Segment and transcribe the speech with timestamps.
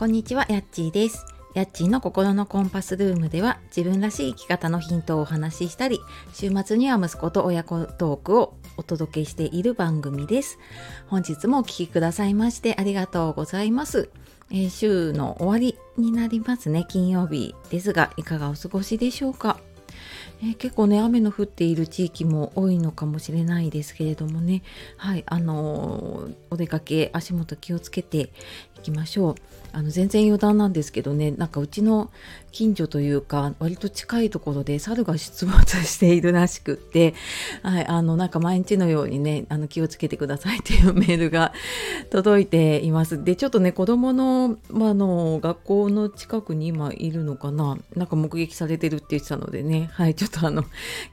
[0.00, 1.26] こんにちは、やっちーです。
[1.52, 6.00] やっちーの心のコンパスルームでは自分らしい生き方のヒントをお話ししたり、
[6.32, 10.58] 週末には息子と親子トークをお届けしている番組です。
[11.08, 14.08] 本日もお聴きくださいましてありがとうございます。
[14.50, 19.60] えー、週の終わりになりますね、金曜日ですが、いかがお過ごしでしょうか？
[20.42, 24.62] え、結構ね雨の降っている地域も多いのかもしれないですけれどもね。
[24.96, 28.30] はいあのー、お出かけ足元気をつけて
[28.76, 29.34] いきましょう。
[29.72, 32.10] あの全然余談なんですけどねなんかうちの
[32.52, 37.14] 近所というか割と近いところで猿が出没しているらしくって、
[37.62, 41.52] はい、あのなんか毎日のようにねあの気をつけてくださいっていうメールが
[42.10, 43.22] 届いています。
[43.22, 47.78] でちょっとね子供のまあの学校の近くに今いるのかな。
[47.94, 49.90] なんか目撃されてるって言ってたのでね。
[49.92, 50.64] はいちょっとあの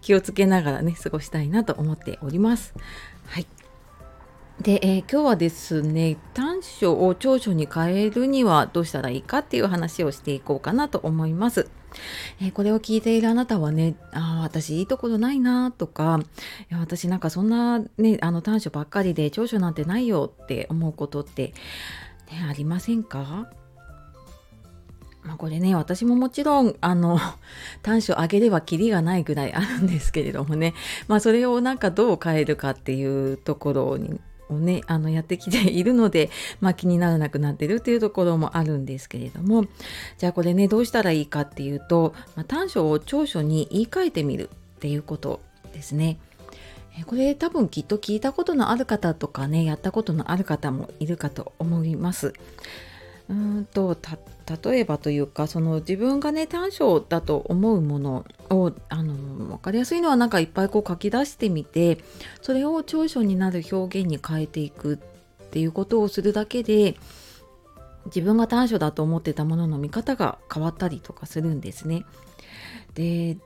[0.00, 2.74] 気をつけながらね過ごしたいなと思っております。
[3.26, 3.46] はい。
[4.60, 11.68] で、えー、今日はですね短所を長所に変えるにはどうしたらいいかっていう話をしていこうかなと思います。
[12.40, 16.20] えー、これを聞いているあなたはねあ私いいところないなとか
[16.70, 21.54] いや私なんかそんな、ね、あの短所ばっかりで長所なんてないよって思うことって、
[22.30, 23.50] ね、ありませんか？
[25.26, 27.18] まあ、これね私ももちろんあの
[27.82, 30.72] 短所上げればキリがないぐらいあるんですけれどもね、
[31.08, 39.64] まあ、それをなんかどう変えるかっていうところにをねあのやってきているので、まあ、気にならなくなってるっていうところもあるんですけれども
[40.18, 45.40] じゃあこれねどうしたらいいかっていうと、まあ、短所を長所に言い換えてみるっていうこと
[45.72, 46.18] ですね。
[47.04, 52.32] これ多分きっと聞いたことのある方とかねやったことのある方もいるかと思います。
[53.28, 53.96] うんと
[54.64, 61.98] 例えばというかその自分がね短所だと思うものをあの分かりやすいのはなんかいっぱいこう書き出してみて
[62.40, 66.96] それを長所になる表現に変えていくっていうことをするだけで
[68.06, 72.04] 自分が短所だと思ってたものの見方が変わったりとかするんですね。
[72.94, 73.36] で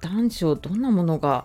[0.00, 1.44] 短所どんなものが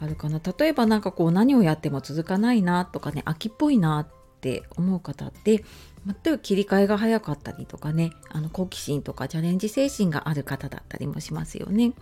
[0.00, 0.40] あるかな？
[0.56, 4.06] 例えば何かこう何をやっても続かないなとかね秋っぽいなっ
[4.44, 5.64] って思う方って
[6.06, 11.94] 全く切り替えが早かったりとかねあの好奇心とかチャレンジ精神がある方だったりもしますよね。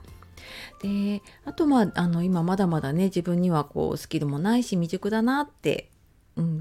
[0.83, 5.89] であとまああの今まだまだね自分にはこうスキルもないし未熟だなって、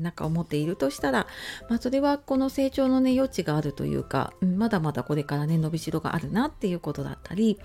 [0.02, 1.28] なんか思っているとしたら、
[1.70, 7.60] まあ、それはこの成長のね余地があるというか、うん、まだまだこれからね伸びしろがあるなっていうことだったり、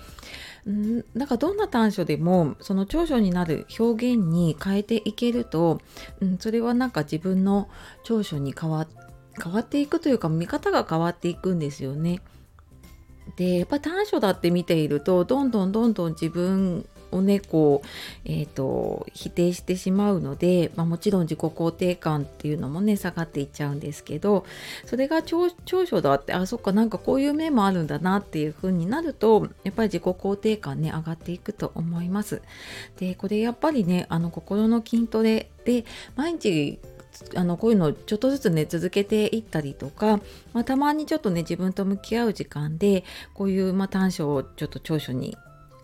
[0.67, 5.81] うん、なんかどんな短所でもその長所になる表現に変えていけると、
[6.21, 7.69] うん、それはなんか自分の
[8.05, 9.07] 長所に変わって
[9.43, 12.21] 変わっていくというか見方が変わっていくんですよね。
[13.37, 17.89] でやっぱ短所だって見ているとどんどんどんどん自分をねこう、
[18.25, 24.45] えーと、否定してしまうので、まあ、もちろん自己肯定感っていうのもね下がっていっちゃうんですけど
[24.85, 25.51] それが長
[25.87, 32.43] 所だってあそっかなんかこういう面もあるんだなっていう風になるとやっぱり自己肯定感ね上がっていくと思います。
[32.99, 35.85] でこれやっぱりねあの心の筋トレで
[36.17, 36.79] 毎日
[37.35, 40.21] あのこういうのをちょっとずつね続けていったりとか、
[40.53, 45.37] まあ、たまにちょっとね自分と向き合う時間でこういう、まあ、短所をちょっと長所に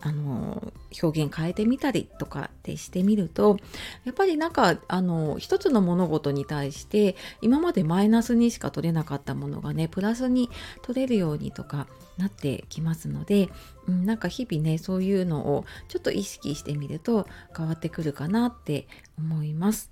[0.05, 3.57] あの表現変えてみたりとかってしてみると
[4.03, 10.49] やっぱりなんかあの一つの物事に対して今までマイナスにしか取れなかったものがねプラスに
[10.81, 11.87] 取れるようにとか
[12.17, 13.47] なってきますので、
[13.87, 17.25] うん、なんか日々ねそういうのをちょっと意識してみると
[17.55, 18.87] 変わってくるかなって
[19.17, 19.89] 思います。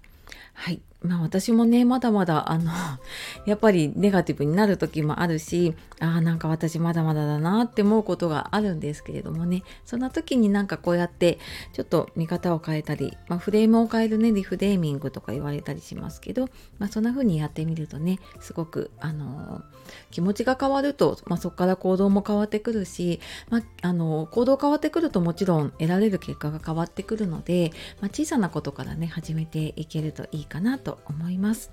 [0.53, 0.81] はい。
[1.03, 2.71] まあ私もね、まだまだ、あの、
[3.45, 11.39] やっぱりネガティブになる時もあるし、ああ、なんか私まだまだだなって思うことがあるんですけれどもね、そんな時になんかこうやって、
[11.73, 19.63] ちょっと見方を変えたり、まあフレームを変えるね、リフレーミングとか言われたりしますけど、まあそんな風にやってみるとね、すごく、あの、
[20.11, 23.19] 気持ちが変わると、まあそこから行動も変わってくるし、
[23.49, 31.71] まあ、あの、行動変わってくるともちろん得られる結果が変わってくるので、まあ小さなことからね、始めていけるといいかなとと思います。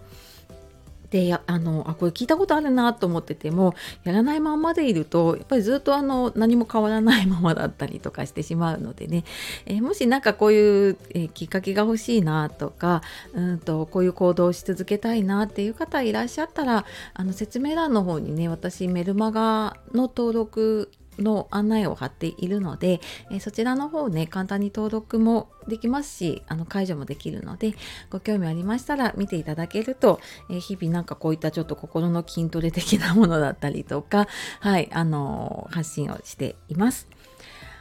[1.10, 3.74] であのあこれ聞いたことあるなと思ってても
[4.04, 9.24] やらないままでいるとやっぱりずっとあの何も変わらないままだったりとかしてしまうのでね、
[9.64, 13.00] えー、もし何かこういう、えー、きっかけが欲しいなとか
[13.32, 16.84] うんとこういう行動をし続けたいなっていう方いらっしゃったら
[17.14, 23.00] あの説明欄の方にね私メルマガの登録の案内を貼っているので、
[23.30, 27.74] えそちらの方ね簡単に登録もできますしあの解除もできるので
[28.10, 30.20] ご興味ありましたら見ていただけると、
[30.50, 34.28] え日々なんかこういったちょっと心の筋トレ的なものだったりとか
[34.60, 37.08] はいあの発信をしています。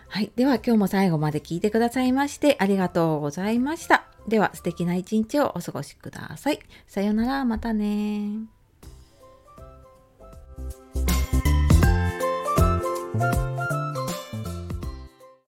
[0.10, 0.32] はい。
[0.38, 4.06] では今日も最後まで聞いてくださいましてありがとうございました。
[4.28, 6.60] では素敵な一日をお過ごしください。
[6.88, 8.57] さようなら、またね